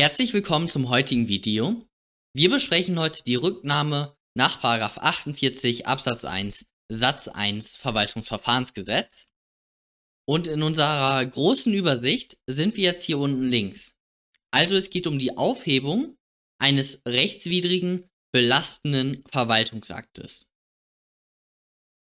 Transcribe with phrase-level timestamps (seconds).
[0.00, 1.86] Herzlich willkommen zum heutigen Video.
[2.34, 9.28] Wir besprechen heute die Rücknahme nach 48 Absatz 1 Satz 1 Verwaltungsverfahrensgesetz.
[10.26, 13.94] Und in unserer großen Übersicht sind wir jetzt hier unten links.
[14.50, 16.16] Also es geht um die Aufhebung
[16.58, 20.48] eines rechtswidrigen, belastenden Verwaltungsaktes.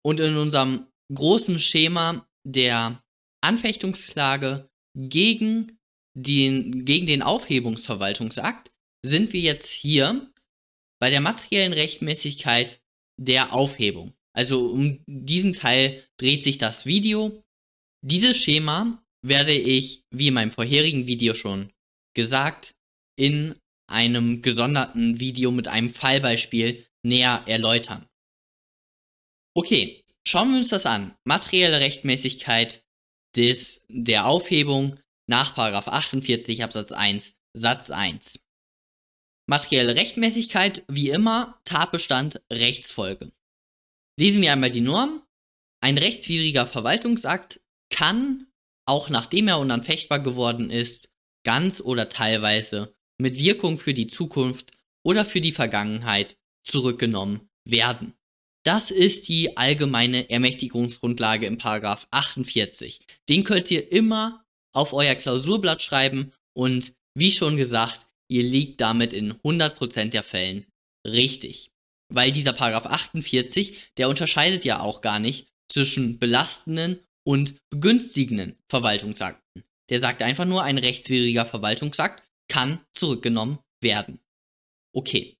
[0.03, 3.01] Und in unserem großen Schema der
[3.39, 5.79] Anfechtungsklage gegen
[6.17, 8.71] den, gegen den Aufhebungsverwaltungsakt
[9.05, 10.31] sind wir jetzt hier
[10.99, 12.81] bei der materiellen Rechtmäßigkeit
[13.19, 14.13] der Aufhebung.
[14.33, 17.43] Also um diesen Teil dreht sich das Video.
[18.03, 21.71] Dieses Schema werde ich, wie in meinem vorherigen Video schon
[22.15, 22.75] gesagt,
[23.15, 23.55] in
[23.89, 28.07] einem gesonderten Video mit einem Fallbeispiel näher erläutern.
[29.55, 31.15] Okay, schauen wir uns das an.
[31.25, 32.83] Materielle Rechtmäßigkeit
[33.35, 38.39] des, der Aufhebung nach 48 Absatz 1 Satz 1.
[39.49, 43.31] Materielle Rechtmäßigkeit, wie immer, Tatbestand, Rechtsfolge.
[44.19, 45.23] Lesen wir einmal die Norm.
[45.81, 48.47] Ein rechtswidriger Verwaltungsakt kann,
[48.85, 51.13] auch nachdem er unanfechtbar geworden ist,
[51.45, 54.71] ganz oder teilweise mit Wirkung für die Zukunft
[55.05, 58.13] oder für die Vergangenheit zurückgenommen werden.
[58.65, 62.99] Das ist die allgemeine Ermächtigungsgrundlage im Paragraph 48.
[63.29, 64.43] Den könnt ihr immer
[64.77, 70.65] auf euer Klausurblatt schreiben und wie schon gesagt, ihr liegt damit in 100% der Fällen
[71.05, 71.71] richtig.
[72.13, 79.63] Weil dieser Paragraph 48, der unterscheidet ja auch gar nicht zwischen belastenden und begünstigenden Verwaltungsakten.
[79.89, 84.19] Der sagt einfach nur, ein rechtswidriger Verwaltungsakt kann zurückgenommen werden.
[84.93, 85.37] Okay.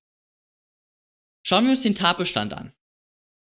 [1.46, 2.74] Schauen wir uns den Tatbestand an.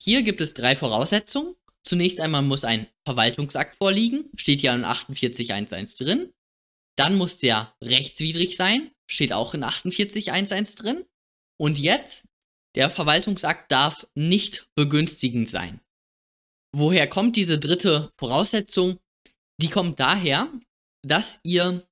[0.02, 1.56] Hier gibt es drei Voraussetzungen.
[1.84, 6.34] Zunächst einmal muss ein Verwaltungsakt vorliegen, steht ja in 48.1.1 drin.
[6.98, 11.06] Dann muss der rechtswidrig sein, steht auch in 48.1.1 drin.
[11.60, 12.28] Und jetzt,
[12.76, 15.82] der Verwaltungsakt darf nicht begünstigend sein.
[16.74, 19.00] Woher kommt diese dritte Voraussetzung?
[19.62, 20.52] Die kommt daher,
[21.06, 21.86] dass ihr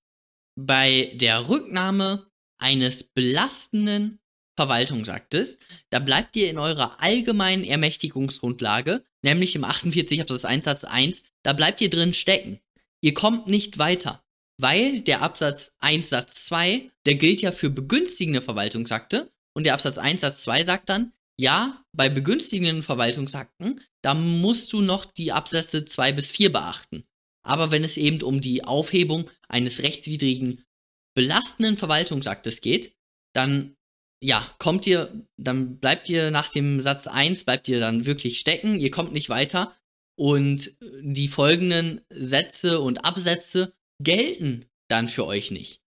[0.58, 2.30] bei der Rücknahme
[2.60, 4.20] eines belastenden
[4.58, 5.58] Verwaltungsaktes,
[5.90, 11.54] da bleibt ihr in eurer allgemeinen Ermächtigungsgrundlage, nämlich im 48 Absatz 1 Satz 1, da
[11.54, 12.60] bleibt ihr drin stecken.
[13.02, 14.24] Ihr kommt nicht weiter,
[14.58, 19.98] weil der Absatz 1 Satz 2, der gilt ja für begünstigende Verwaltungsakte und der Absatz
[19.98, 25.86] 1 Satz 2 sagt dann, ja, bei begünstigenden Verwaltungsakten, da musst du noch die Absätze
[25.86, 27.06] 2 bis 4 beachten.
[27.46, 30.66] Aber wenn es eben um die Aufhebung eines rechtswidrigen
[31.16, 32.94] belastenden Verwaltungsaktes geht,
[33.34, 33.76] dann
[34.22, 38.80] ja, kommt ihr, dann bleibt ihr nach dem Satz 1, bleibt ihr dann wirklich stecken,
[38.80, 39.76] ihr kommt nicht weiter
[40.18, 45.82] und die folgenden Sätze und Absätze gelten dann für euch nicht.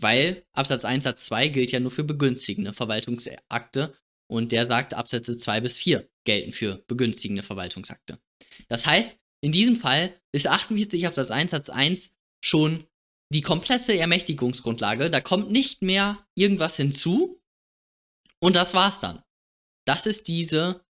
[0.00, 3.96] Weil Absatz 1, Satz 2 gilt ja nur für begünstigende Verwaltungsakte
[4.30, 8.20] und der sagt, Absätze 2 bis 4 gelten für begünstigende Verwaltungsakte.
[8.68, 12.12] Das heißt, in diesem Fall ist 48 Absatz 1, Satz 1
[12.44, 12.84] schon
[13.32, 15.10] die komplette Ermächtigungsgrundlage.
[15.10, 17.37] Da kommt nicht mehr irgendwas hinzu,
[18.40, 19.22] und das war's dann.
[19.86, 20.84] Das ist diese,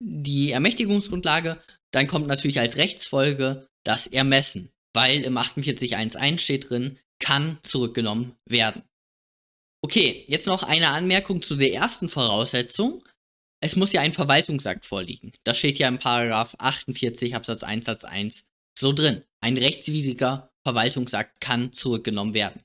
[0.00, 1.62] die Ermächtigungsgrundlage.
[1.92, 8.84] Dann kommt natürlich als Rechtsfolge das Ermessen, weil im 48.1.1 steht drin, kann zurückgenommen werden.
[9.82, 13.04] Okay, jetzt noch eine Anmerkung zu der ersten Voraussetzung.
[13.62, 15.32] Es muss ja ein Verwaltungsakt vorliegen.
[15.44, 18.46] Das steht ja im Paragraph 48 Absatz 1 Satz 1
[18.78, 19.24] so drin.
[19.40, 22.62] Ein rechtswidriger Verwaltungsakt kann zurückgenommen werden.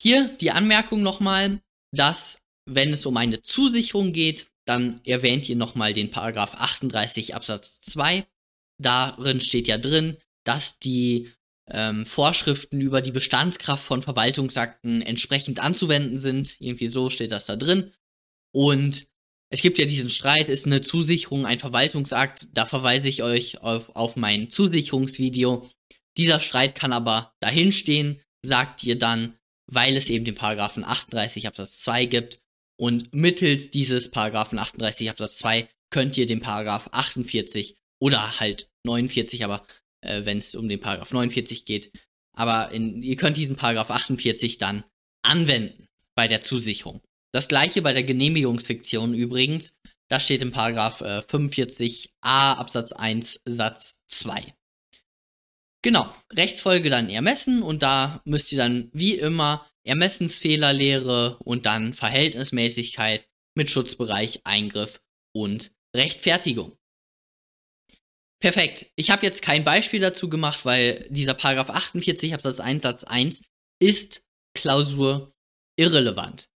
[0.00, 1.60] Hier die Anmerkung nochmal,
[1.92, 7.80] dass wenn es um eine Zusicherung geht, dann erwähnt ihr nochmal den Paragraph 38 Absatz
[7.80, 8.26] 2.
[8.78, 11.30] Darin steht ja drin, dass die
[11.68, 16.60] ähm, Vorschriften über die Bestandskraft von Verwaltungsakten entsprechend anzuwenden sind.
[16.60, 17.92] Irgendwie so steht das da drin.
[18.52, 19.06] Und
[19.50, 22.48] es gibt ja diesen Streit, ist eine Zusicherung ein Verwaltungsakt?
[22.54, 25.68] Da verweise ich euch auf, auf mein Zusicherungsvideo.
[26.16, 29.36] Dieser Streit kann aber dahinstehen, sagt ihr dann,
[29.66, 32.41] weil es eben den Paragraphen 38 Absatz 2 gibt
[32.82, 39.44] und mittels dieses Paragraphen 38 Absatz 2 könnt ihr den Paragraph 48 oder halt 49,
[39.44, 39.64] aber
[40.00, 41.92] äh, wenn es um den Paragraph 49 geht,
[42.34, 44.82] aber in, ihr könnt diesen Paragraph 48 dann
[45.22, 45.86] anwenden
[46.16, 47.00] bei der Zusicherung.
[47.30, 49.76] Das gleiche bei der Genehmigungsfiktion übrigens.
[50.08, 54.56] Das steht im Paragraph äh, 45a Absatz 1 Satz 2.
[55.82, 63.28] Genau, Rechtsfolge dann ermessen und da müsst ihr dann wie immer Ermessensfehlerlehre und dann Verhältnismäßigkeit
[63.54, 65.02] mit Schutzbereich, Eingriff
[65.32, 66.76] und Rechtfertigung.
[68.40, 68.86] Perfekt.
[68.96, 73.42] Ich habe jetzt kein Beispiel dazu gemacht, weil dieser Paragraph 48 Absatz 1 Satz 1
[73.80, 74.24] ist
[74.54, 75.32] Klausur
[75.76, 76.48] irrelevant.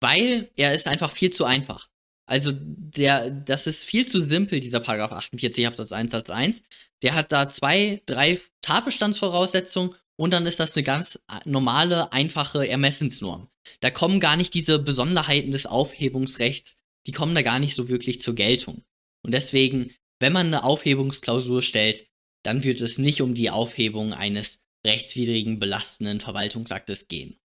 [0.00, 1.88] Weil er ist einfach viel zu einfach.
[2.26, 6.62] Also der, das ist viel zu simpel, dieser Paragraph 48 Absatz 1 Satz 1.
[7.02, 13.48] Der hat da zwei, drei Tatbestandsvoraussetzungen und dann ist das eine ganz normale, einfache Ermessensnorm.
[13.80, 16.76] Da kommen gar nicht diese Besonderheiten des Aufhebungsrechts,
[17.06, 18.82] die kommen da gar nicht so wirklich zur Geltung.
[19.22, 22.06] Und deswegen, wenn man eine Aufhebungsklausur stellt,
[22.42, 27.38] dann wird es nicht um die Aufhebung eines rechtswidrigen belastenden Verwaltungsaktes gehen.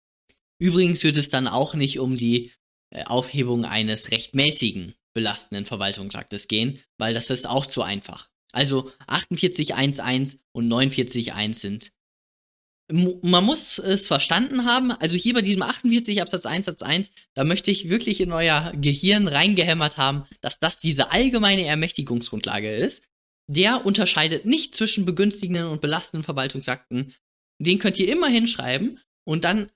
[0.59, 2.53] Übrigens wird es dann auch nicht um die
[2.91, 8.31] äh, Aufhebung eines rechtmäßigen belastenden Verwaltungsaktes gehen, weil das ist auch zu einfach.
[8.53, 11.93] Also 48.1.1 und 49.1 sind.
[12.93, 17.43] Man muss es verstanden haben, also hier bei diesem 48 Absatz 1 Satz 1, da
[17.45, 23.05] möchte ich wirklich in euer Gehirn reingehämmert haben, dass das diese allgemeine Ermächtigungsgrundlage ist.
[23.51, 27.15] Der unterscheidet nicht zwischen begünstigenden und belastenden Verwaltungsakten.
[27.59, 29.71] Den könnt ihr immer hinschreiben und dann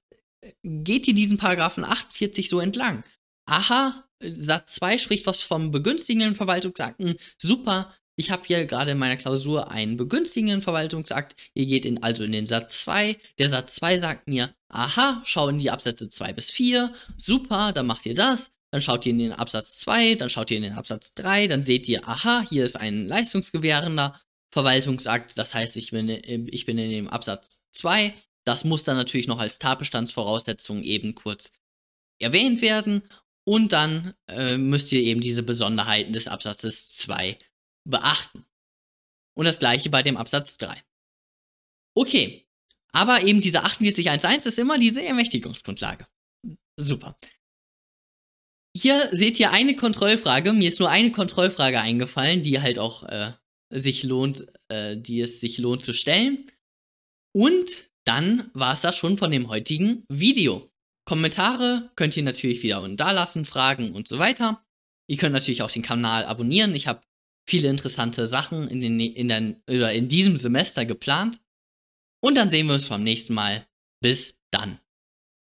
[0.62, 3.02] geht ihr diesen Paragraphen 48 so entlang.
[3.46, 7.16] Aha, Satz 2 spricht was vom begünstigenden Verwaltungsakten.
[7.38, 11.36] Super, ich habe hier gerade in meiner Klausur einen begünstigenden Verwaltungsakt.
[11.54, 13.16] Ihr geht in, also in den Satz 2.
[13.38, 16.92] Der Satz 2 sagt mir, aha, schau in die Absätze 2 bis 4.
[17.16, 18.52] Super, dann macht ihr das.
[18.72, 21.62] Dann schaut ihr in den Absatz 2, dann schaut ihr in den Absatz 3, dann
[21.62, 24.20] seht ihr, aha, hier ist ein leistungsgewährender
[24.50, 25.38] Verwaltungsakt.
[25.38, 28.12] Das heißt, ich bin, ich bin in dem Absatz 2
[28.46, 31.52] das muss dann natürlich noch als Tatbestandsvoraussetzung eben kurz
[32.20, 33.02] erwähnt werden.
[33.44, 37.38] Und dann äh, müsst ihr eben diese Besonderheiten des Absatzes 2
[37.88, 38.44] beachten.
[39.34, 40.82] Und das gleiche bei dem Absatz 3.
[41.94, 42.46] Okay.
[42.92, 46.06] Aber eben diese 48.1.1 ist immer diese Ermächtigungsgrundlage.
[46.78, 47.18] Super.
[48.74, 50.52] Hier seht ihr eine Kontrollfrage.
[50.52, 53.32] Mir ist nur eine Kontrollfrage eingefallen, die halt auch äh,
[53.70, 56.50] sich lohnt, äh, die es sich lohnt zu stellen.
[57.34, 60.70] Und dann war es das schon von dem heutigen Video.
[61.06, 64.64] Kommentare könnt ihr natürlich wieder unten da lassen, Fragen und so weiter.
[65.08, 66.74] Ihr könnt natürlich auch den Kanal abonnieren.
[66.74, 67.00] Ich habe
[67.48, 71.40] viele interessante Sachen in, den, in, den, oder in diesem Semester geplant.
[72.20, 73.66] Und dann sehen wir uns beim nächsten Mal.
[74.02, 74.78] Bis dann.